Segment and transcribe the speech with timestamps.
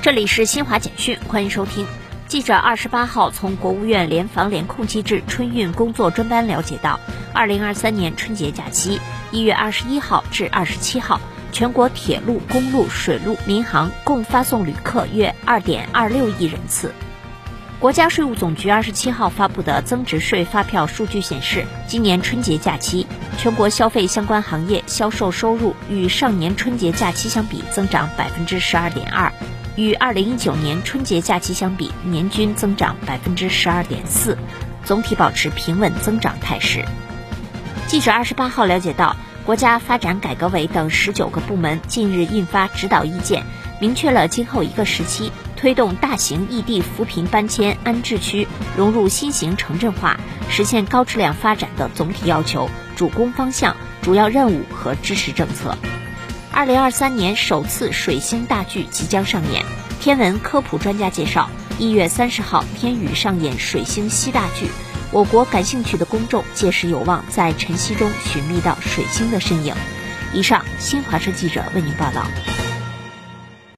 [0.00, 1.84] 这里是新华简讯，欢迎收听。
[2.28, 7.00] 记者二十八号从国务院联防联控机制春运工作专班了解到，
[7.34, 9.00] 二零二三年春节假期
[9.32, 11.20] 一月二十一号至二十七号，
[11.50, 16.94] 全国铁路、公路、水路、民航共发送旅客约二点二六亿人次。
[17.80, 23.04] 国家税务总局二十七号发布的增值税发票数据显示，今年春节假期，
[23.36, 29.32] 全国消费相关行业销售收入与上年春节假期相比增长百分之十二点二，
[29.78, 34.36] 与二零一九年春节假期相比年均增长百分之十二点四，
[34.84, 36.84] 总体保持平稳增长态势。
[37.86, 39.14] 记者二十八号了解到，
[39.46, 43.44] 国家发展改革委等十九个部门近日印发指导意见，
[43.80, 45.30] 明确了今后一个时期。
[45.54, 50.18] 推动大型异地扶贫搬迁安置区融入新型城镇化，
[50.48, 55.76] 实现高质量发展的总体要求、主攻方向、主要任务和支持政策。
[56.58, 59.64] 二零二三年首次水星大剧即将上演。
[60.00, 64.66] 天文科普专家介绍，一月三十号天宇上演水星西大剧，
[65.12, 69.72] 我国感兴趣的公众届时有望在晨曦中寻觅到水星的身影。
[70.34, 72.26] 以上，新华社记者为您报道。